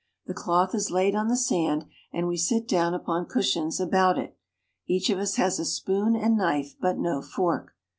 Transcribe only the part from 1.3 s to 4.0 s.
sand, and we sit down upon cushions